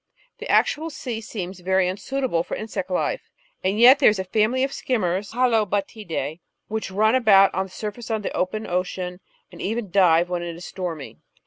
[0.39, 3.29] The actual sea seems very imsuitable for insect life,
[3.63, 6.39] and yet there is a family of Skim mers (Halobatidce)
[6.69, 9.19] which run about on the surface of the open ocean,
[9.51, 11.17] and even dive when it is stormy.